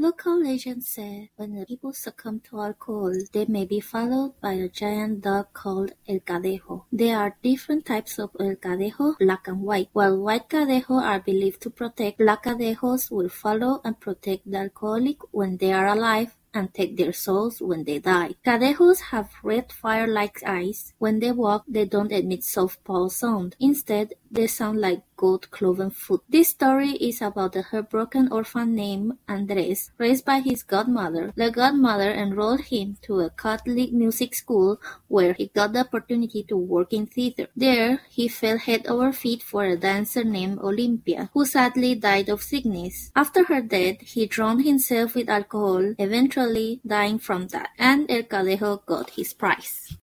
[0.00, 4.68] Local legends say when the people succumb to alcohol, they may be followed by a
[4.68, 6.84] giant dog called El Cadejo.
[6.92, 9.88] There are different types of El Cadejo, black and white.
[9.92, 15.18] While white Cadejo are believed to protect, black Cadejos will follow and protect the alcoholic
[15.32, 18.34] when they are alive and take their souls when they die.
[18.44, 20.92] Cadejos have red fire-like eyes.
[20.98, 23.56] When they walk, they don't emit soft paw sound.
[23.60, 26.22] Instead, they sound like goat cloven foot.
[26.28, 31.32] This story is about a heartbroken orphan named Andres, raised by his godmother.
[31.34, 36.56] The godmother enrolled him to a Catholic music school where he got the opportunity to
[36.56, 37.48] work in theater.
[37.56, 42.42] There, he fell head over feet for a dancer named Olympia, who sadly died of
[42.42, 43.10] sickness.
[43.16, 46.37] After her death, he drowned himself with alcohol, eventually
[46.84, 49.98] dying from that, and El Cadejo got his prize.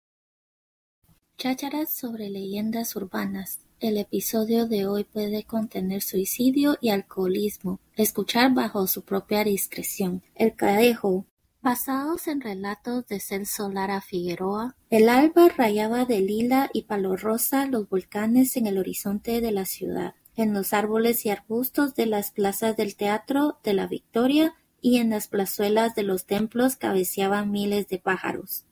[1.38, 3.60] Chácharas sobre leyendas urbanas.
[3.80, 7.80] El episodio de hoy puede contener suicidio y alcoholismo.
[7.96, 10.22] Escuchar bajo su propia discreción.
[10.34, 11.26] El Cadejo.
[11.62, 17.66] Basados en relatos de Celso Lara Figueroa, el alba rayaba de lila y palo rosa
[17.66, 22.32] los volcanes en el horizonte de la ciudad, en los árboles y arbustos de las
[22.32, 24.54] plazas del Teatro de la Victoria
[24.84, 28.66] y en las plazuelas de los templos cabeceaban miles de pájaros.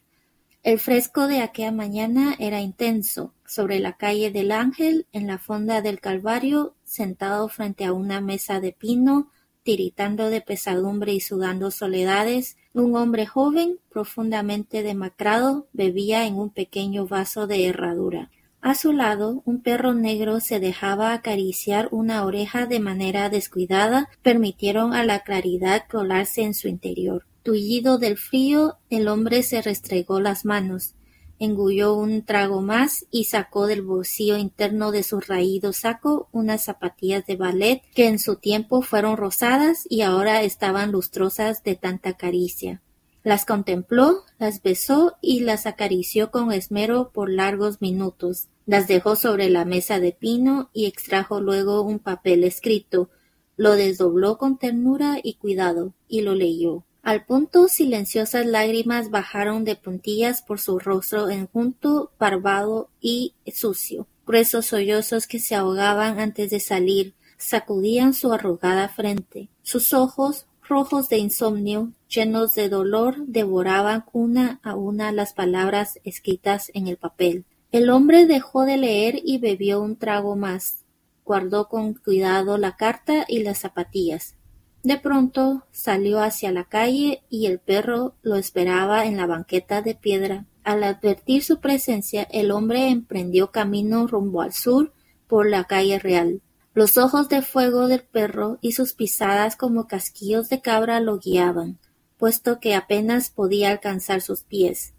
[0.63, 3.33] El fresco de aquella mañana era intenso.
[3.47, 8.61] Sobre la calle del Ángel, en la fonda del Calvario, sentado frente a una mesa
[8.61, 9.31] de pino,
[9.63, 17.07] tiritando de pesadumbre y sudando soledades, un hombre joven, profundamente demacrado, bebía en un pequeño
[17.07, 18.31] vaso de herradura.
[18.63, 24.95] A su lado, un perro negro se dejaba acariciar una oreja de manera descuidada, permitieron
[24.95, 27.27] a la claridad colarse en su interior.
[27.43, 30.95] Tullido del frío, el hombre se restregó las manos,
[31.41, 37.27] engulló un trago más y sacó del bolsillo interno de su raído saco unas zapatillas
[37.27, 42.81] de ballet que en su tiempo fueron rosadas y ahora estaban lustrosas de tanta caricia.
[43.25, 48.49] Las contempló, las besó y las acarició con esmero por largos minutos.
[48.67, 53.11] Las dejó sobre la mesa de pino y extrajo luego un papel escrito.
[53.57, 56.85] Lo desdobló con ternura y cuidado y lo leyó.
[57.03, 64.07] Al punto silenciosas lágrimas bajaron de puntillas por su rostro enjunto, barbado y sucio.
[64.25, 69.49] Gruesos sollozos que se ahogaban antes de salir sacudían su arrugada frente.
[69.63, 76.71] Sus ojos, rojos de insomnio, llenos de dolor, devoraban una a una las palabras escritas
[76.73, 77.45] en el papel.
[77.73, 80.79] El hombre dejó de leer y bebió un trago más.
[81.27, 84.35] Guardó con cuidado la carta y las zapatillas.
[84.83, 89.95] De pronto salió hacia la calle y el perro lo esperaba en la banqueta de
[89.95, 90.47] piedra.
[90.65, 94.95] Al advertir su presencia, el hombre emprendió camino rumbo al sur
[95.27, 96.41] por la calle real.
[96.75, 101.79] Los ojos de fuego del perro y sus pisadas como casquillos de cabra lo guiaban,
[102.17, 104.95] puesto que apenas podía alcanzar sus pies.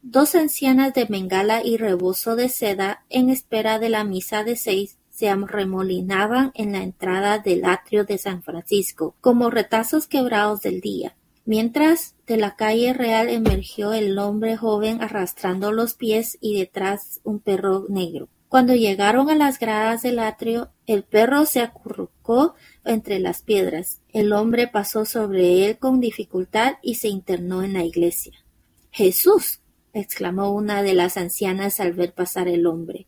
[0.00, 4.96] Dos ancianas de bengala y rebozo de seda, en espera de la misa de seis,
[5.10, 11.14] se arremolinaban en la entrada del atrio de San Francisco, como retazos quebrados del día.
[11.44, 17.40] Mientras de la calle real emergió el hombre joven arrastrando los pies y detrás un
[17.40, 18.28] perro negro.
[18.52, 22.54] Cuando llegaron a las gradas del atrio, el perro se acurrucó
[22.84, 24.02] entre las piedras.
[24.10, 28.44] El hombre pasó sobre él con dificultad y se internó en la iglesia.
[28.90, 29.60] Jesús.
[29.94, 33.06] exclamó una de las ancianas al ver pasar el hombre.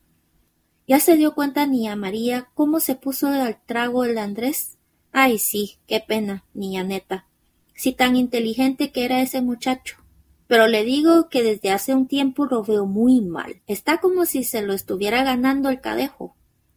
[0.89, 4.79] ¿Ya se dio cuenta niña María cómo se puso al trago el Andrés?
[5.13, 7.27] Ay, sí, qué pena, niña neta.
[7.75, 10.04] Si tan inteligente que era ese muchacho.
[10.47, 13.63] Pero le digo que desde hace un tiempo lo veo muy mal.
[13.67, 16.37] Está como si se lo estuviera ganando el cadejo.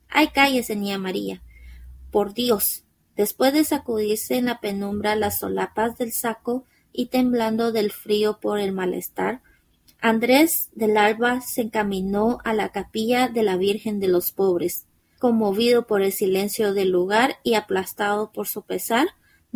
[0.10, 1.42] Ay, cállese, niña María.
[2.12, 2.84] Por Dios.
[3.16, 8.60] Después de sacudirse en la penumbra las solapas del saco y temblando del frío por
[8.60, 9.42] el malestar,
[10.00, 14.86] Andrés del Alba se encaminó a la capilla de la Virgen de los Pobres.
[15.20, 19.08] Conmovido por el silencio del lugar y aplastado por su pesar,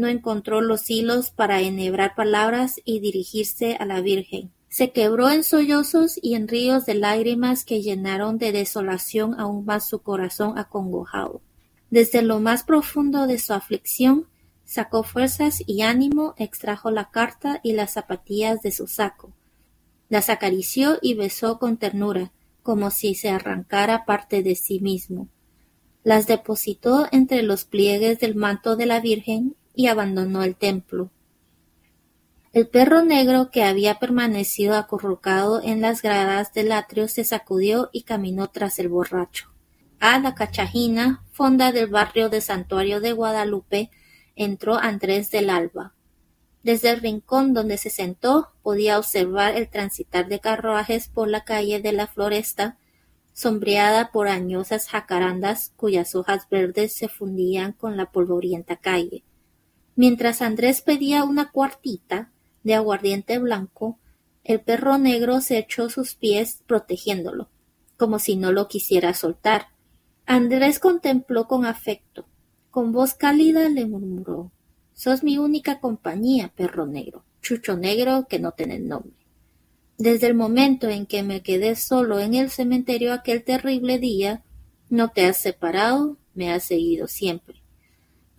[0.01, 4.51] no encontró los hilos para enhebrar palabras y dirigirse a la Virgen.
[4.67, 9.87] Se quebró en sollozos y en ríos de lágrimas que llenaron de desolación aún más
[9.87, 11.41] su corazón acongojado.
[11.89, 14.27] Desde lo más profundo de su aflicción,
[14.65, 19.33] sacó fuerzas y ánimo, extrajo la carta y las zapatillas de su saco
[20.11, 22.33] las acarició y besó con ternura,
[22.63, 25.29] como si se arrancara parte de sí mismo.
[26.03, 31.09] Las depositó entre los pliegues del manto de la Virgen y abandonó el templo.
[32.53, 38.03] El perro negro que había permanecido acurrucado en las gradas del atrio se sacudió y
[38.03, 39.49] caminó tras el borracho.
[39.99, 43.89] A la cachajina, fonda del barrio de Santuario de Guadalupe,
[44.35, 45.95] entró Andrés del Alba.
[46.61, 51.81] Desde el rincón donde se sentó podía observar el transitar de carruajes por la calle
[51.81, 52.77] de la Floresta,
[53.33, 59.23] sombreada por añosas jacarandas cuyas hojas verdes se fundían con la polvorienta calle.
[60.01, 62.31] Mientras Andrés pedía una cuartita
[62.63, 63.99] de aguardiente blanco,
[64.43, 67.51] el perro negro se echó sus pies protegiéndolo,
[67.97, 69.67] como si no lo quisiera soltar.
[70.25, 72.25] Andrés contempló con afecto.
[72.71, 74.51] Con voz cálida le murmuró
[74.95, 79.27] Sos mi única compañía, perro negro, chucho negro que no tiene nombre.
[79.99, 84.43] Desde el momento en que me quedé solo en el cementerio aquel terrible día,
[84.89, 87.60] no te has separado, me has seguido siempre.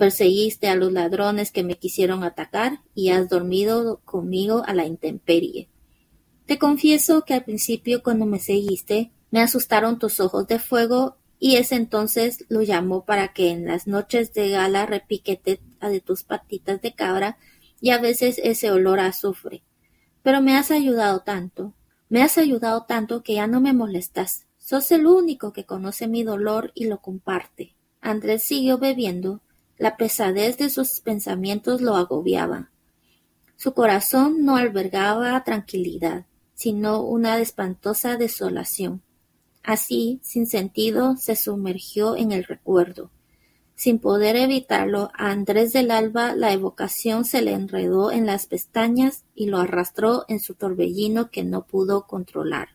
[0.02, 5.68] Perseguiste a los ladrones que me quisieron atacar y has dormido conmigo a la intemperie.
[6.44, 11.54] Te confieso que al principio cuando me seguiste me asustaron tus ojos de fuego y
[11.54, 16.82] ese entonces lo llamó para que en las noches de gala repiquete de tus patitas
[16.82, 17.38] de cabra
[17.80, 19.62] y a veces ese olor a azufre.
[20.24, 21.74] Pero me has ayudado tanto,
[22.08, 24.48] me has ayudado tanto que ya no me molestas.
[24.58, 27.76] Sos el único que conoce mi dolor y lo comparte.
[28.00, 29.42] Andrés siguió bebiendo.
[29.82, 32.70] La pesadez de sus pensamientos lo agobiaba.
[33.56, 36.24] Su corazón no albergaba tranquilidad,
[36.54, 39.02] sino una espantosa desolación.
[39.64, 43.10] Así, sin sentido, se sumergió en el recuerdo.
[43.74, 49.24] Sin poder evitarlo, a Andrés del Alba la evocación se le enredó en las pestañas
[49.34, 52.68] y lo arrastró en su torbellino que no pudo controlar.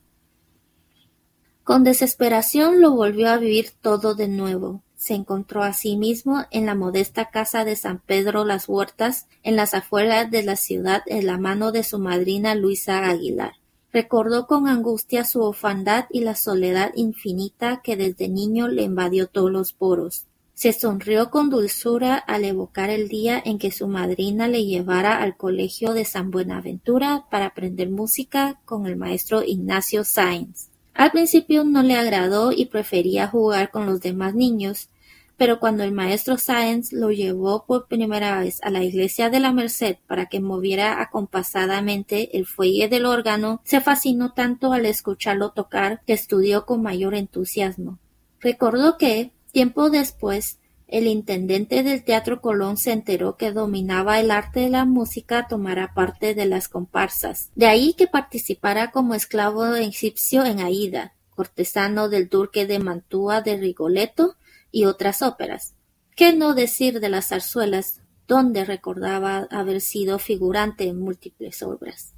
[1.64, 4.84] Con desesperación lo volvió a vivir todo de nuevo.
[4.98, 9.56] Se encontró a sí mismo en la modesta casa de San Pedro Las Huertas, en
[9.56, 13.54] las afueras de la ciudad, en la mano de su madrina Luisa Aguilar.
[13.94, 19.52] Recordó con angustia su orfandad y la soledad infinita que desde niño le invadió todos
[19.52, 20.26] los poros.
[20.56, 25.38] Se sonrió con dulzura al evocar el día en que su madrina le llevara al
[25.38, 30.70] colegio de San Buenaventura para aprender música con el maestro Ignacio Sáenz.
[30.98, 34.90] Al principio no le agradó y prefería jugar con los demás niños,
[35.38, 39.54] pero cuando el maestro Sáenz lo llevó por primera vez a la iglesia de la
[39.54, 46.02] Merced para que moviera acompasadamente el fuelle del órgano, se fascinó tanto al escucharlo tocar
[46.08, 48.00] que estudió con mayor entusiasmo.
[48.40, 50.58] Recordó que, tiempo después,
[50.88, 55.94] el intendente del Teatro Colón se enteró que dominaba el arte de la música tomara
[55.94, 57.52] parte de las comparsas.
[57.56, 63.58] De ahí que participara como esclavo egipcio en Aida, cortesano del duque de Mantua de
[63.58, 64.38] Rigoletto,
[64.72, 65.76] y otras óperas.
[66.16, 72.14] ¿Qué no decir de las zarzuelas, donde recordaba haber sido figurante en múltiples obras?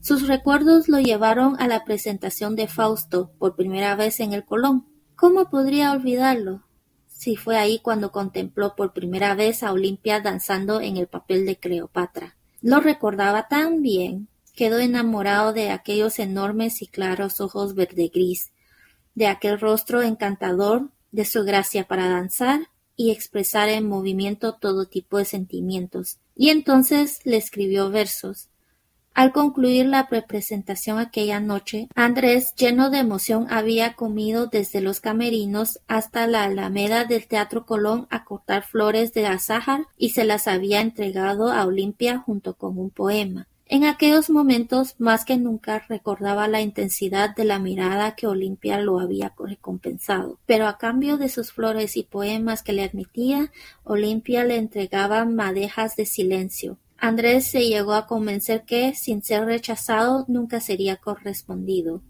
[0.00, 4.86] Sus recuerdos lo llevaron a la presentación de Fausto por primera vez en el Colón.
[5.16, 6.64] ¿Cómo podría olvidarlo?
[7.16, 11.56] Si fue ahí cuando contempló por primera vez a Olimpia danzando en el papel de
[11.56, 12.36] Cleopatra.
[12.60, 18.50] Lo recordaba tan bien, quedó enamorado de aquellos enormes y claros ojos verde gris,
[19.14, 25.18] de aquel rostro encantador de su gracia para danzar y expresar en movimiento todo tipo
[25.18, 28.48] de sentimientos, y entonces le escribió versos.
[29.14, 35.78] Al concluir la representación aquella noche, Andrés, lleno de emoción, había comido desde los camerinos
[35.86, 40.80] hasta la alameda del Teatro Colón a cortar flores de azahar y se las había
[40.80, 43.46] entregado a Olimpia junto con un poema.
[43.66, 48.98] En aquellos momentos más que nunca recordaba la intensidad de la mirada que Olimpia lo
[48.98, 53.52] había recompensado, pero a cambio de sus flores y poemas que le admitía,
[53.84, 56.78] Olimpia le entregaba madejas de silencio.
[57.06, 62.00] Andrés se llegó a convencer que, sin ser rechazado, nunca sería correspondido.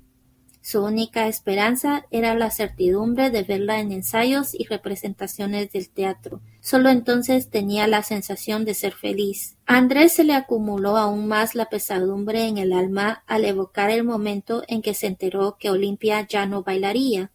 [0.61, 6.43] Su única esperanza era la certidumbre de verla en ensayos y representaciones del teatro.
[6.61, 9.57] Solo entonces tenía la sensación de ser feliz.
[9.67, 14.05] A Andrés se le acumuló aún más la pesadumbre en el alma al evocar el
[14.05, 17.33] momento en que se enteró que Olimpia ya no bailaría,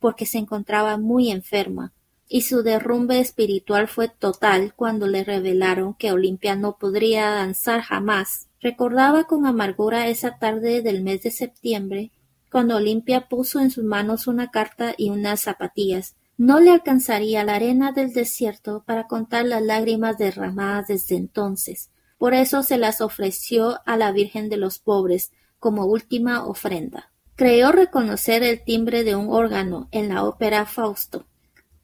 [0.00, 1.92] porque se encontraba muy enferma,
[2.34, 8.48] y su derrumbe espiritual fue total cuando le revelaron que Olimpia no podría danzar jamás.
[8.58, 12.10] Recordaba con amargura esa tarde del mes de septiembre
[12.50, 16.16] cuando Olimpia puso en sus manos una carta y unas zapatillas.
[16.38, 21.90] No le alcanzaría la arena del desierto para contar las lágrimas derramadas desde entonces.
[22.16, 27.12] Por eso se las ofreció a la Virgen de los Pobres como última ofrenda.
[27.36, 31.26] Creyó reconocer el timbre de un órgano en la ópera Fausto.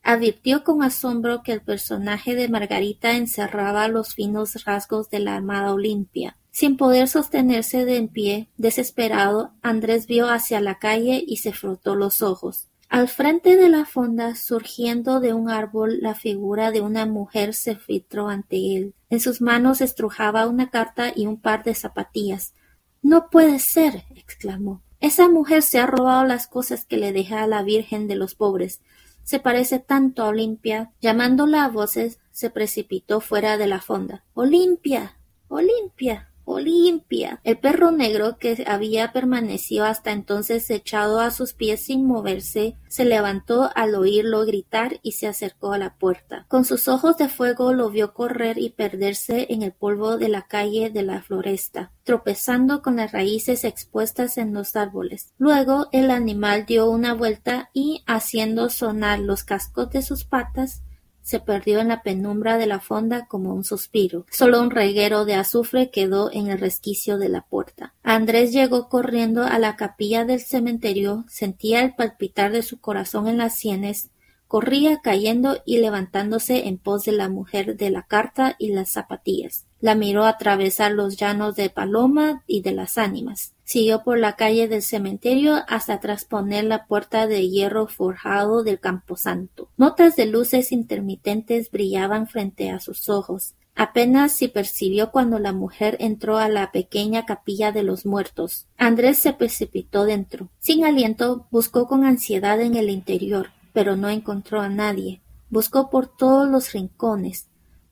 [0.08, 5.74] Advirtió con asombro que el personaje de Margarita encerraba los finos rasgos de la amada
[5.74, 6.38] Olimpia.
[6.50, 11.94] Sin poder sostenerse de en pie, desesperado, Andrés vio hacia la calle y se frotó
[11.94, 12.68] los ojos.
[12.88, 17.76] Al frente de la fonda, surgiendo de un árbol, la figura de una mujer se
[17.76, 18.94] filtró ante él.
[19.10, 22.54] En sus manos estrujaba una carta y un par de zapatillas.
[23.02, 24.80] No puede ser, exclamó.
[25.00, 28.34] Esa mujer se ha robado las cosas que le dejé a la Virgen de los
[28.34, 28.80] pobres.
[29.28, 30.90] Se parece tanto a Olimpia.
[31.02, 34.24] Llamándola a voces, se precipitó fuera de la fonda.
[34.32, 35.18] Olimpia.
[35.48, 36.27] Olimpia.
[36.48, 37.40] Olimpia.
[37.44, 43.04] El perro negro, que había permanecido hasta entonces echado a sus pies sin moverse, se
[43.04, 46.46] levantó al oírlo gritar y se acercó a la puerta.
[46.48, 50.42] Con sus ojos de fuego lo vio correr y perderse en el polvo de la
[50.42, 55.34] calle de la floresta, tropezando con las raíces expuestas en los árboles.
[55.38, 60.82] Luego el animal dio una vuelta y, haciendo sonar los cascos de sus patas,
[61.28, 64.24] se perdió en la penumbra de la fonda como un suspiro.
[64.30, 67.92] Solo un reguero de azufre quedó en el resquicio de la puerta.
[68.02, 73.36] Andrés llegó corriendo a la capilla del cementerio, sentía el palpitar de su corazón en
[73.36, 74.08] las sienes,
[74.46, 79.66] corría cayendo y levantándose en pos de la mujer de la carta y las zapatillas.
[79.80, 83.52] La miró atravesar los llanos de Paloma y de las ánimas.
[83.68, 89.68] Siguió por la calle del cementerio hasta trasponer la puerta de hierro forjado del camposanto.
[89.76, 93.54] Notas de luces intermitentes brillaban frente a sus ojos.
[93.74, 98.66] Apenas si percibió cuando la mujer entró a la pequeña capilla de los muertos.
[98.78, 100.48] Andrés se precipitó dentro.
[100.60, 105.20] Sin aliento, buscó con ansiedad en el interior pero no encontró a nadie.
[105.50, 107.46] Buscó por todos los rincones.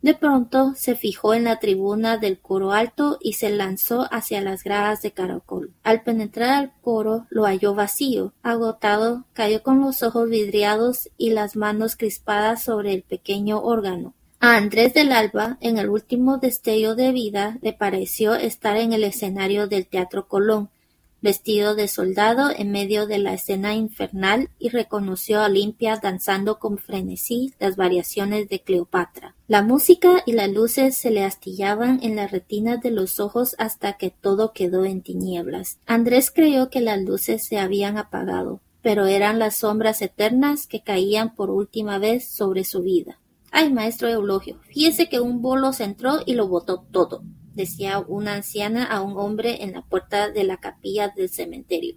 [0.07, 4.63] De pronto se fijó en la tribuna del coro alto y se lanzó hacia las
[4.63, 5.73] gradas de caracol.
[5.83, 8.33] Al penetrar al coro lo halló vacío.
[8.45, 14.15] Agotado, cayó con los ojos vidriados y las manos crispadas sobre el pequeño órgano.
[14.39, 19.03] A Andrés del Alba, en el último destello de vida, le pareció estar en el
[19.03, 20.71] escenario del Teatro Colón,
[21.21, 26.79] vestido de soldado en medio de la escena infernal y reconoció a Olimpia danzando con
[26.79, 29.35] frenesí las variaciones de Cleopatra.
[29.49, 33.95] La música y las luces se le astillaban en las retinas de los ojos hasta
[33.95, 35.79] que todo quedó en tinieblas.
[35.87, 41.35] Andrés creyó que las luces se habían apagado, pero eran las sombras eternas que caían
[41.35, 43.19] por última vez sobre su vida.
[43.51, 47.23] Ay, maestro Eulogio, fíjese que un bolo se entró y lo botó todo
[47.57, 51.97] decía una anciana a un hombre en la puerta de la capilla del cementerio.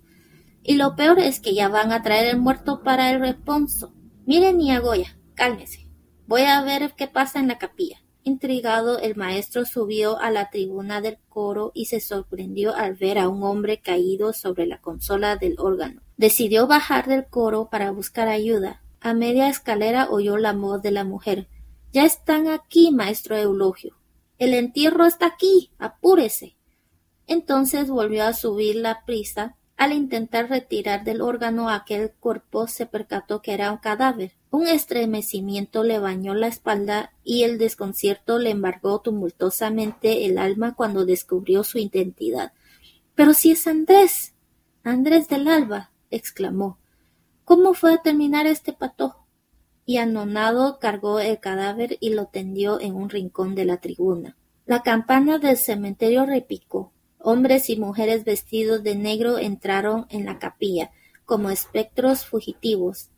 [0.64, 3.94] Y lo peor es que ya van a traer el muerto para el responso.
[4.26, 5.88] Miren, niña Goya, cálmese.
[6.28, 7.98] Voy a ver qué pasa en la capilla.
[8.24, 13.28] Intrigado, el maestro subió a la tribuna del coro y se sorprendió al ver a
[13.28, 16.02] un hombre caído sobre la consola del órgano.
[16.18, 18.84] Decidió bajar del coro para buscar ayuda.
[19.02, 21.48] A media escalera oyó la voz de la mujer.
[21.92, 23.99] Ya están aquí, maestro Eulogio.
[24.40, 25.70] El entierro está aquí.
[25.78, 26.56] apúrese.
[27.28, 29.58] Entonces volvió a subir la prisa.
[29.76, 34.32] Al intentar retirar del órgano aquel cuerpo se percató que era un cadáver.
[34.50, 41.06] Un estremecimiento le bañó la espalda y el desconcierto le embargó tumultuosamente el alma cuando
[41.06, 42.54] descubrió su identidad.
[43.16, 44.34] Pero si es Andrés.
[44.84, 45.92] Andrés del Alba.
[46.10, 46.80] exclamó.
[47.44, 49.19] ¿Cómo fue a terminar este patojo?
[49.90, 54.38] Y anonado cargó el cadáver y lo tendió en un rincón de la tribuna.
[54.68, 56.92] La campana del cementerio repicó.
[57.18, 60.92] Hombres y mujeres vestidos de negro entraron en la capilla,
[61.26, 63.10] como espectros fugitivos.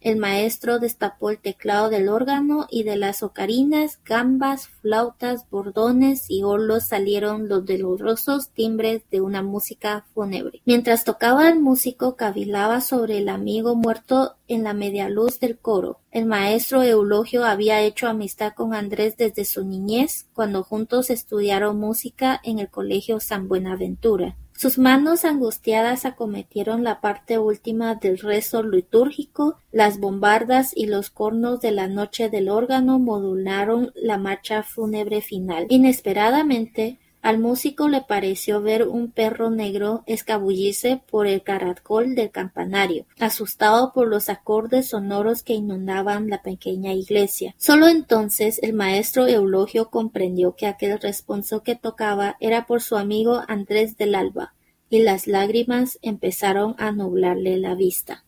[0.00, 6.42] El maestro destapó el teclado del órgano y de las ocarinas, gambas, flautas, bordones y
[6.42, 10.62] orlos salieron los dolorosos timbres de una música fúnebre.
[10.64, 15.98] Mientras tocaba el músico cavilaba sobre el amigo muerto en la media luz del coro.
[16.10, 22.40] El maestro Eulogio había hecho amistad con Andrés desde su niñez, cuando juntos estudiaron música
[22.44, 24.36] en el colegio San Buenaventura.
[24.56, 31.60] Sus manos angustiadas acometieron la parte última del rezo litúrgico, las bombardas y los cornos
[31.60, 35.66] de la noche del órgano modularon la marcha fúnebre final.
[35.68, 43.04] Inesperadamente, al músico le pareció ver un perro negro escabullirse por el caracol del campanario,
[43.18, 47.56] asustado por los acordes sonoros que inundaban la pequeña iglesia.
[47.58, 53.42] Solo entonces el maestro Eulogio comprendió que aquel responso que tocaba era por su amigo
[53.48, 54.54] Andrés del Alba,
[54.88, 58.22] y las lágrimas empezaron a nublarle la vista.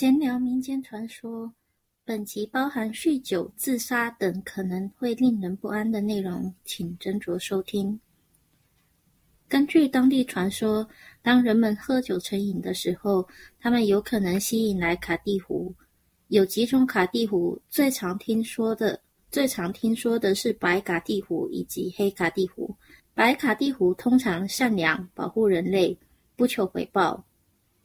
[0.00, 1.52] 闲聊民间传说，
[2.06, 8.00] 本集包含酗酒、自杀等可能会令人不安的内容，请斟酌收听。
[9.46, 10.88] 根据当地传说，
[11.20, 13.28] 当人们喝酒成瘾的时候，
[13.58, 15.74] 他们有可能吸引来卡蒂湖。
[16.28, 18.98] 有几种卡蒂湖，最常听说的
[19.30, 22.74] 最常听说的是白卡地虎以及黑卡地虎。
[23.12, 25.94] 白卡地虎通常善良，保护人类，
[26.36, 27.22] 不求回报。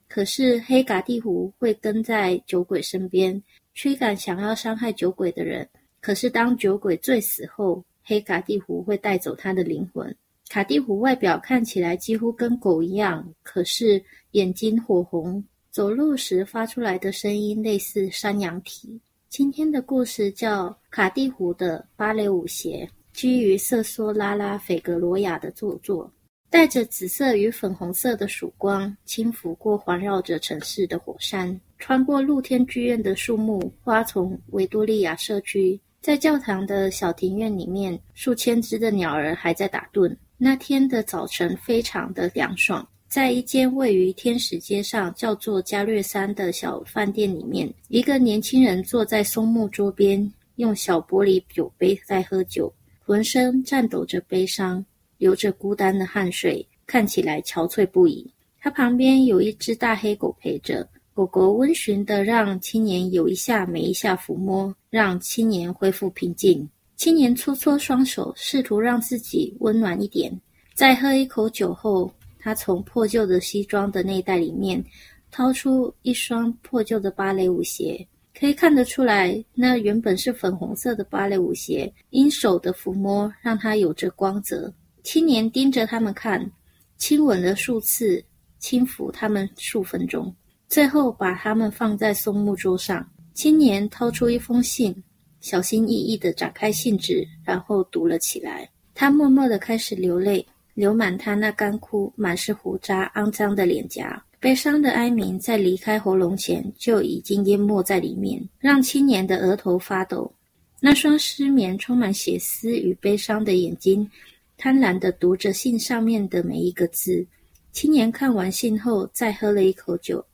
[0.08, 3.42] 可是黑卡地虎会跟在酒鬼身边，
[3.74, 5.68] 驱赶想要伤害酒鬼的人。
[6.00, 10.16] 可是当酒鬼醉死后，黑卡地虎会带走他的灵魂。
[10.48, 19.02] 卡地虎外表看起来几乎跟狗一样，可是眼睛火红，走路时发出来的声音类似山羊蹄。
[19.28, 22.88] 今天的故事叫《卡地虎的芭蕾舞鞋》，
[23.20, 26.10] 基于瑟索拉拉·斐格罗亚的著作。
[26.56, 40.16] 带着紫色与粉红色的曙光，轻拂过环绕着城市的火山，穿过露天剧院的树木、花丛，维多利亚社区，在教堂的小庭院里面，数千只的鸟儿还在打盹。
[40.38, 54.84] 那天的早晨非常的凉爽，在一间位于天使街上叫做加略山的小饭店里面，一个年轻人坐在松木桌边，用小玻璃酒杯在喝酒，浑身颤抖着悲伤。
[55.18, 58.30] 流着孤单的汗水，看起来憔悴不已。
[58.60, 66.68] 他旁边有一只大黑狗陪着，狗狗温驯的让青年有一下没一下抚摸，让青年恢复平静。
[66.96, 70.32] 青年搓搓双手，试图让自己温暖一点。
[70.74, 74.84] 在喝一口酒后，他从破旧的西装的内袋里面
[75.30, 78.08] 掏出一双破旧的芭蕾舞鞋，
[78.38, 84.74] 可以看得出来，那原本是粉红色的芭蕾舞鞋，因手的抚摸让它有着光泽。
[85.06, 86.52] 青年盯着他们看，
[86.98, 88.22] 亲吻了数次，
[88.58, 90.36] 轻抚他们数分钟，
[90.68, 93.08] 最后把他们放在松木桌上。
[93.36, 94.96] 青年掏出一封信，
[95.42, 98.68] 小心翼翼地展开信纸，然后读了起来。
[98.96, 100.44] 他默默地开始流泪，
[100.74, 104.20] 流满他那干枯、满是胡渣、肮脏的脸颊。
[104.40, 110.34] 悲伤的哀鸣在离开喉咙前就已经淹没在里面，让青年的额头发抖。
[110.80, 114.10] 那双失眠、充满血丝与悲伤的眼睛。
[114.58, 117.26] 贪婪地读着信上面的每一个字。
[117.72, 120.26] 青年看完信后，再喝了一口酒，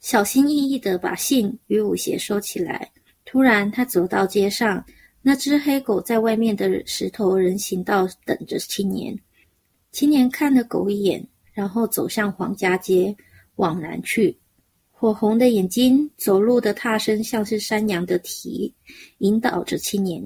[0.00, 2.92] 小心翼翼地把信与舞鞋收起来。
[3.24, 4.84] 突然，他走到街上，
[5.22, 9.18] 那只黑狗在外面的石头人行道等着青年。
[9.92, 13.16] 青年看了狗一眼，然后走向皇家街，
[13.56, 14.36] 往南去。
[14.90, 18.72] 火红的眼睛，走路的踏声像是山羊的蹄，
[19.18, 20.22] 引导着青年。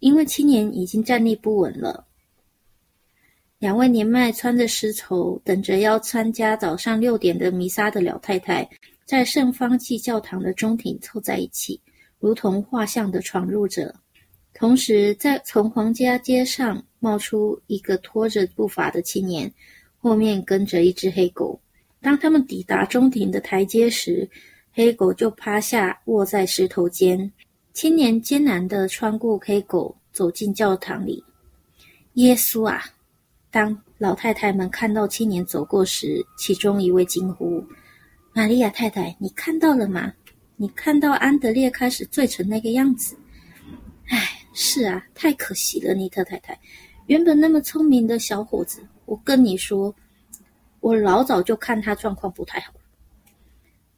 [0.00, 2.06] 因为青年已经站立不稳了。
[3.58, 8.68] 两位年迈、穿着丝绸、等着要参加早上六点的弥撒的老太太，
[9.04, 11.80] 在圣方济教堂的中庭凑在一起，
[12.20, 13.92] 如同画像的闯入者。
[14.54, 19.52] 同时，在从皇家街上冒出一个拖着步伐的青年，
[19.98, 21.60] 后面跟着一只黑狗。
[22.00, 24.28] 当他们抵达中庭的台阶时，
[24.72, 27.28] 黑狗就趴下，卧在石头间。
[27.72, 31.24] 青年艰难地穿过黑狗，走进教堂里。
[32.14, 32.84] 耶稣啊！
[33.50, 37.64] 当老太太们看到青年走过时，其中一位惊呼
[38.34, 40.12] ：“玛利亚太太，你看到了吗？
[40.56, 43.16] 你看到安德烈开始醉成那个样子？
[44.08, 46.58] 唉，是啊，太可惜了，尼特太太。
[47.06, 49.94] 原本那么聪明的小伙子，我跟你说，
[50.80, 52.74] 我老早就看他状况不太好，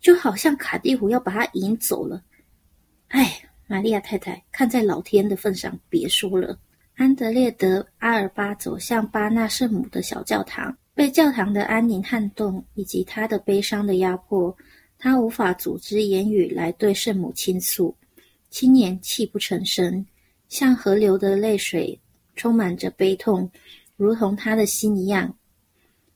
[0.00, 2.22] 就好像卡蒂虎要把他引走了。
[3.08, 6.56] 唉，玛利亚太太，看在老天的份上，别说了。”
[7.00, 14.54] 安德烈德·阿尔巴走向巴纳圣母的小教堂，被教堂的安宁撼动，以及他的悲伤的压迫，
[14.98, 17.96] 他无法组织言语来对圣母倾诉。
[18.50, 20.04] 青年泣不成声，
[20.50, 21.98] 像河流的泪水，
[22.36, 23.50] 充满着悲痛，
[23.96, 25.34] 如同他的心一样。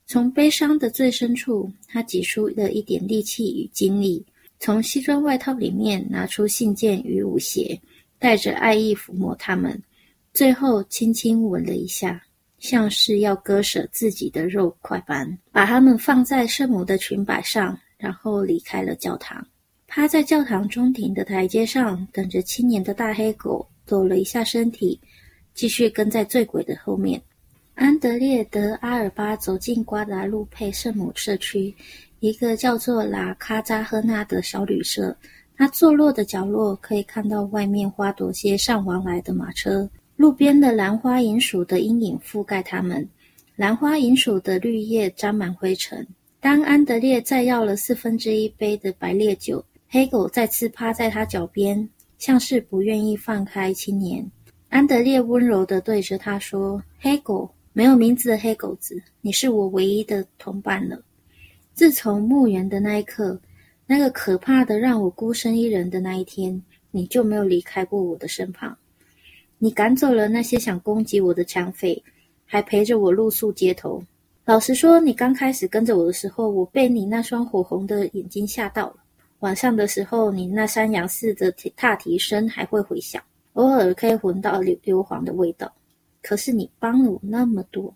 [0.04, 4.22] 从悲伤的最深处，他挤出了一点力气与精力，
[4.60, 7.80] 从西装外套里面拿出信件与舞鞋，
[8.18, 9.82] 带着爱意抚摸他们。
[10.34, 12.20] 最后，轻轻吻了一下，
[12.58, 19.46] 像是要割舍自己的肉块般，把它们放在圣母的裙摆上，然后离开了教堂。
[19.86, 25.00] 趴在教堂中庭的台阶上等着青年的大黑狗抖了一下身体，
[25.54, 27.22] 继续跟在醉鬼的后面。
[27.76, 31.72] 安德烈德·阿尔巴走进瓜达路佩圣母社区，
[32.18, 35.16] 一个叫做拉卡扎赫纳的小旅社。
[35.56, 39.88] 他坐落的角落可以看到外面花朵街上往来的马车。
[40.16, 43.08] 路边的兰花银鼠的阴影覆盖它们，
[43.56, 46.06] 兰花银鼠的绿叶沾满灰尘。
[46.38, 54.30] 当安德烈再要了四分之一杯的白烈酒，黑狗再次趴在他脚边，像是不愿意放开青年。
[54.68, 61.02] 安德烈温柔地对着他说：“黑狗，没有名字的黑狗子，你是我唯一的同伴了。
[61.72, 63.40] 自从墓园的那一刻，
[63.84, 68.78] 那个可怕的让我孤身一人的那一天，你就没有离开过我的身旁。”
[69.64, 72.04] 你赶走了那些想攻击我的抢匪，
[72.44, 74.04] 还陪着我露宿街头。
[74.44, 78.96] 老实说，你刚开始跟着我的时候，我被你那双火红的眼睛吓到了。
[79.38, 83.22] 晚上的时候，你那山羊似的踏蹄声还会回响，
[83.54, 85.72] 偶尔可以闻到硫硫磺的味道。
[86.20, 87.94] 可是你帮了我那么多，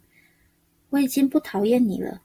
[0.88, 2.18] 我已经不讨厌你了。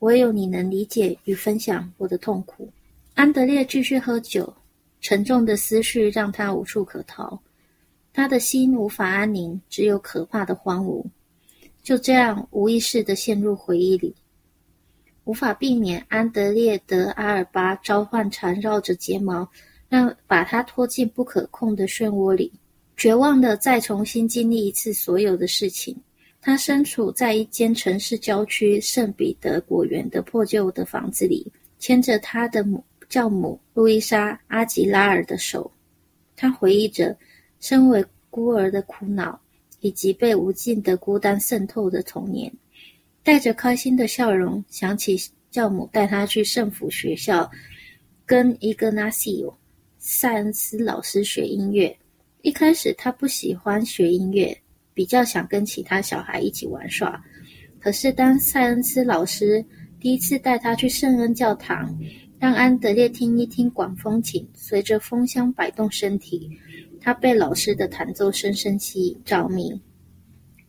[0.00, 2.68] 唯有你能理解与分享我的痛苦。
[3.14, 4.52] 安德烈继续喝酒，
[5.00, 7.40] 沉重的思绪让他无处可逃，
[8.12, 11.04] 他的心无法安宁，只有可怕的荒芜。
[11.82, 14.14] 就这样无意识的陷入回忆里，
[15.24, 19.48] 无法避免安德烈德阿尔巴召唤缠绕着睫毛，
[19.88, 22.52] 让把他拖进不可控的漩涡里，
[22.96, 25.96] 绝望的再重新经历一次所有的事情。
[26.40, 32.84] 他身处在一间城市郊区圣彼得果园的破旧的房子里，牵着他的母。
[33.08, 35.70] 教母路易莎·阿吉拉尔的手，
[36.34, 37.14] 他回忆着
[37.62, 39.40] 身为孤儿的苦恼，
[39.80, 42.52] 以及被无尽的孤单渗透的童年。
[43.22, 45.16] 带着开心的笑容，想起
[45.48, 47.48] 教母带他去圣府学校，
[48.26, 49.48] 跟伊格纳西欧·
[50.00, 51.96] 塞恩斯老师学音乐。
[52.40, 54.58] 一开始他不喜欢学音乐，
[54.92, 57.22] 比较想跟其他小孩一起玩耍。
[57.78, 59.64] 可是当塞恩斯老师
[60.00, 61.96] 第一次带他去圣恩教堂，
[62.40, 66.50] 让安德烈听一听管风琴，随着风箱摆动身体。
[67.02, 69.78] 他被老师的弹奏深深吸引着迷，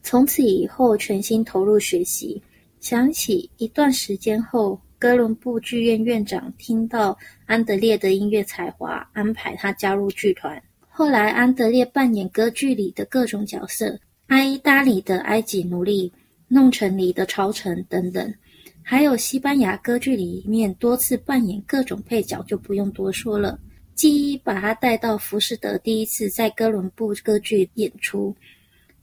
[0.01, 2.41] 从此以后全心投入学习。
[2.79, 7.15] 想起一段时间后，哥伦布剧院院长听到
[7.45, 10.59] 安德烈的音乐才华，安排他加入剧团。
[10.89, 16.11] 后来，安德烈扮演歌剧里的各种角色：阿依达里的埃及奴隶、
[16.47, 18.33] 弄臣里的朝臣等等。
[18.81, 23.59] 还有西班牙歌剧里面多次扮演各种配角，就不用多说了。
[23.95, 28.35] 记忆把他带到浮士德第一次在哥伦布歌剧演出，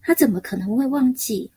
[0.02, 1.50] 他怎么可能会忘记？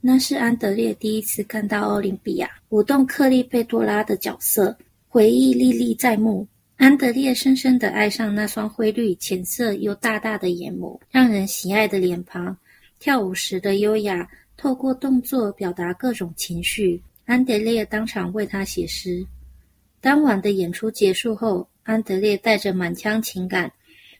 [0.00, 4.76] 那是安德烈第一次看到奥林匹亚舞动克利佩多拉的角色，
[5.08, 6.46] 回忆历历在目。
[6.76, 12.56] 安德烈深深地爱上那双灰绿、浅色又大大的眼眸，让人喜爱的脸庞，
[13.00, 17.02] 跳舞时的优雅，透过动作表达各种情绪。
[17.24, 19.26] 安德烈当场为他写诗。
[20.00, 23.72] 当晚的演出结束后，安德烈带着满腔情感，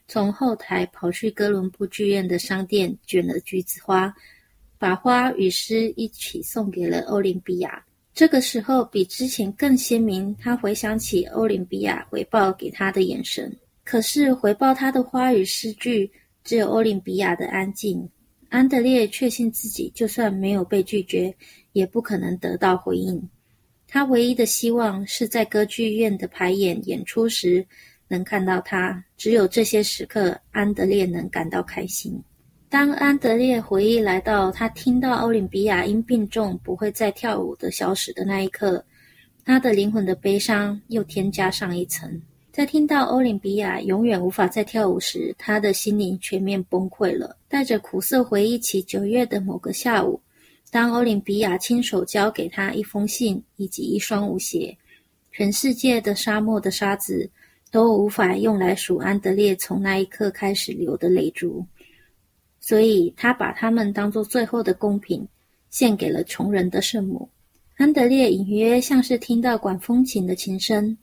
[0.07, 4.11] 从后台跑去哥伦布剧院的商店，卷了橘子花，
[4.79, 7.85] 把花与诗一起送给了欧林比亚。
[8.11, 10.35] 这个时候，比之前更鲜明。
[10.41, 16.11] 他回想起欧林比亚回报给他的眼神，可是回报他的花与诗句，
[16.43, 18.09] 只有欧林比亚的安静。
[18.49, 21.31] 安德烈确信自己，就算没有被拒绝。
[21.73, 23.29] 也不可能得到回应。
[23.91, 27.65] 他唯一的希望是在歌剧院的排演演出时
[28.07, 29.03] 能看到他。
[29.17, 32.21] 只有这些时刻，安德烈能感到开心。
[32.69, 38.85] 当安德烈回忆来到他听到奥林比亚因病重不会再跳舞的消息的那一刻，
[39.43, 42.21] 他的灵魂的悲伤又添加上一层。
[42.51, 50.21] 在听到欧林比亚永远无法再跳舞时，他的心灵全面崩溃了，带着苦涩回忆起九月的某个下午。
[50.71, 54.77] 当欧林比亚亲手交给他一封信以及一双舞鞋，
[55.31, 57.27] 全世界的沙漠的沙子
[57.71, 61.65] 都无法用来数安德烈从那一刻开始流的泪珠，
[62.59, 65.27] 所以他把它们当作最后的贡品，
[65.71, 67.27] 献给了穷人的圣母。
[67.77, 70.95] 安德烈隐约像是听到管风琴的琴声，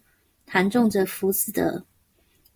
[0.44, 1.84] 弹奏着福斯德，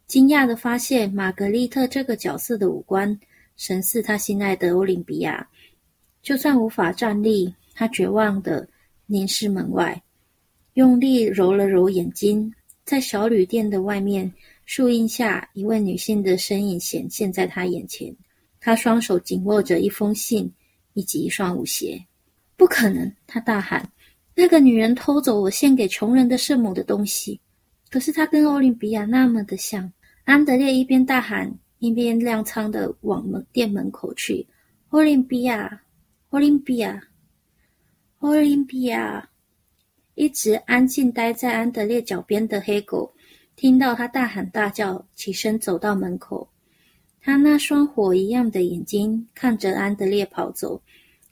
[0.06, 3.18] 惊讶的发现玛格丽特这个角色的五官
[3.56, 5.48] 神似他心爱的欧林比亚。
[6.22, 8.68] 就算无法站立，他绝望地
[9.06, 10.02] 凝视门外，
[10.74, 12.52] 用力揉了揉眼睛。
[12.85, 14.33] 在小旅店的外面，
[14.66, 18.14] 树荫下，一位女性的身影显现在他眼前。
[18.59, 20.52] 她双手紧握着一封信
[20.92, 21.98] 以及一双舞鞋。
[22.56, 23.11] 不可能！
[23.26, 23.88] 他大喊
[24.37, 27.40] ：“那个女人偷走我献给穷人的圣母的东西。”
[27.88, 29.90] 可是她跟奥林比亚那么的像。
[30.24, 34.46] 安德烈一边大喊，一边踉跄地往门店门口去。
[34.90, 35.80] 奥林比亚。
[36.30, 37.02] 奥林匹亚，
[38.20, 39.28] 奥林匹亚，
[40.14, 43.12] 一直安静待在安德烈脚边的黑狗，
[43.56, 46.48] 听到他大喊大叫，起身走到门口。
[47.20, 50.80] 他那双火一样的眼睛看着安德烈跑走，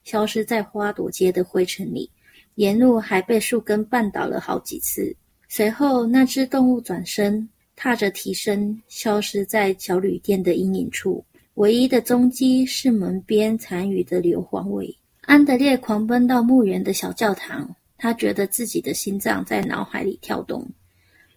[0.02, 2.10] 消失在花朵街的灰尘里，
[2.56, 5.14] 沿路还被树根绊倒了好几次。
[5.48, 11.24] 随后，那只动物转身，踏着蹄声，消失在小旅店的阴影处。
[11.58, 14.96] 唯一的踪迹是门边残余的硫磺味。
[15.22, 20.64] 安德烈狂奔到墓园的小教堂，他觉得自己的心脏在脑海里跳动。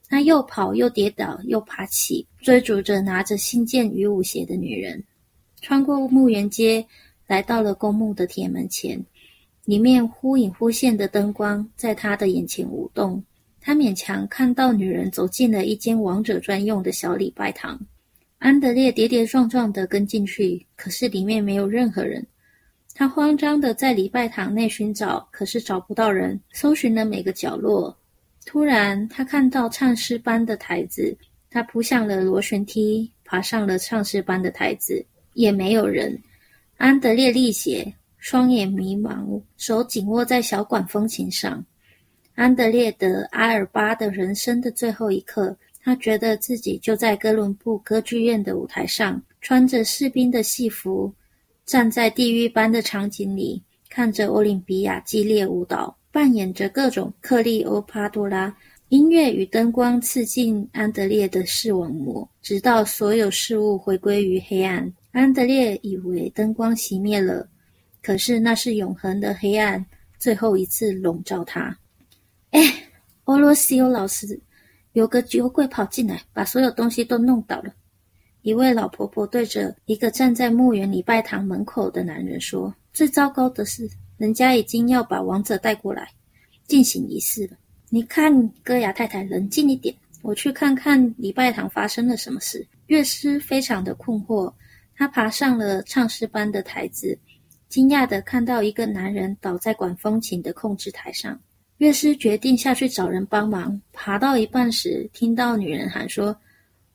[0.08, 5.04] 他又跑又跌倒又爬起，追逐着拿着信件与舞鞋的女人。
[5.60, 6.86] 穿过墓园街，
[7.26, 9.04] 来到了公墓的铁门前。
[9.66, 13.24] 里面忽隐忽现的灯光在他的眼前舞动。
[13.60, 17.80] 他勉强看到女人走进了一间王者专用的小礼拜堂。
[18.42, 22.26] 安德烈跌跌撞撞地跟进去，可是里面没有任何人。
[22.96, 27.96] 他慌张地在礼拜堂内寻找，可是找不到人，搜寻了每个角落。
[28.44, 31.16] 突然，他看到唱诗班的台子，
[31.52, 36.20] 他扑向了螺旋梯，爬上了唱诗班的台子，也没有人。
[36.78, 41.64] 安德烈力竭，双眼迷茫，手紧握在小管风琴上。
[42.34, 45.56] 安德烈的阿尔巴的人生的最后一刻。
[45.84, 51.12] 他觉得自己就在哥伦布歌剧院的舞台上，穿着士兵的戏服，
[51.66, 58.56] 站在地狱般的场景里，看着奥林匹亚激烈舞蹈，扮演着各种克利欧帕多拉。
[58.90, 64.92] 音乐与灯光刺进安德烈的视网膜，直到所有事物回归于黑暗。
[65.12, 67.48] 安德烈以为灯光熄灭了，
[68.04, 69.84] 可是那是永恒的黑暗，
[70.20, 71.76] 最后一次笼罩他。
[72.52, 72.62] 哎，
[73.24, 74.40] 欧罗西欧老师。
[74.94, 77.74] 有个酒鬼跑进来，把所有东西都弄倒了。
[78.42, 86.10] 一位老婆婆对着一个站在墓园礼拜堂门口的男人说：“最糟糕的是，人家已经要把王者带过来
[86.68, 87.58] 进行仪式了。
[87.90, 94.54] 你看，戈雅太太，冷静一点，我去看看礼拜堂发生了什么事。”乐师非常的困惑，
[94.96, 97.18] 他爬上了唱诗班的台子，
[97.70, 101.40] 惊讶的看到一个男人倒在管风琴的控制台上。
[101.82, 103.82] 乐师决定下去找人帮忙。
[103.92, 106.40] 爬到一半时，听到女人喊说：“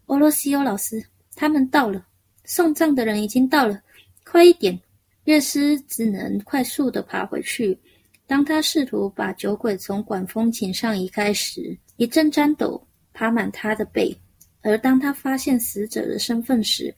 [0.07, 2.07] 欧罗西欧老师，他们到了，
[2.44, 3.83] 送葬的人已经到了，
[4.25, 4.79] 快一点！”
[5.27, 7.77] 乐师只能快速的爬回去。
[8.29, 12.81] 当他试图把酒鬼从管风琴上移开时，一阵颤抖
[13.12, 14.16] 爬满他的背。
[14.62, 16.94] 而当他发现死者的身份时，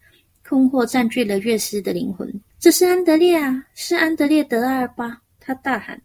[0.47, 2.31] 困惑占据了乐师的灵魂。
[2.59, 5.23] 这是安德烈啊，是安德烈德阿尔巴！
[5.41, 5.99] 他大喊。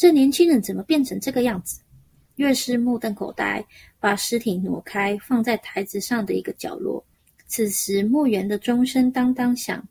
[0.00, 1.78] 这年轻人怎么变成这个样子？
[2.36, 3.62] 乐师目瞪口呆，
[3.98, 7.04] 把尸体挪开，放在台子上的一个角落。
[7.46, 9.86] 此时，墓园的钟声当当响，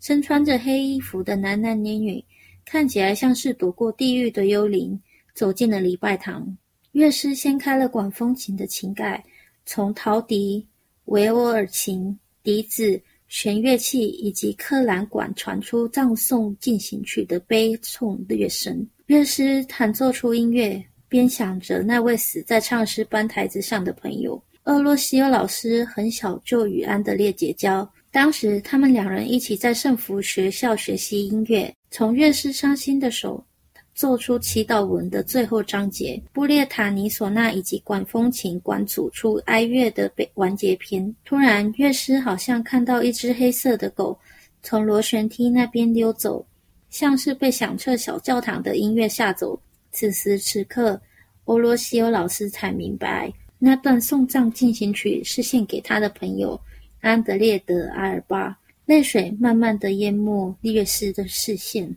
[0.00, 2.24] 身穿着黑衣服的男男女女，
[2.64, 4.98] 看起来像是躲过地狱的幽灵，
[5.34, 6.56] 走进了礼拜堂。
[6.92, 9.22] 乐师掀开了管风琴的琴盖，
[9.66, 10.66] 从陶笛、
[11.04, 12.98] 维吾尔琴、笛子。
[13.28, 24.42] 弦乐器以及克兰管传出葬送进行曲的悲痛乐声，乐师弹奏出音乐，边想着那位死在唱诗班台子上的朋友。
[24.64, 33.44] 厄洛西欧老师很小就与安德烈结交，当时他们两人一起在圣福学校学习音乐，从乐师伤心的手。
[33.94, 41.14] 做出祈祷文的最后章节，布列塔尼唢呐以及管风琴管组出哀乐的完结篇。
[41.22, 44.18] 突然，乐师好像看到一只黑色的狗
[44.62, 46.42] 从螺旋梯那边溜走，
[46.92, 49.60] 像是被响彻小教堂的音乐吓走。
[49.90, 51.00] 此时此刻，
[51.46, 56.60] 欧罗西欧老师才明白，那段送葬进行曲是献给他的朋友
[57.00, 58.56] 安德烈德阿尔巴。
[58.84, 61.96] 泪水慢慢的淹没利瑞斯的视线。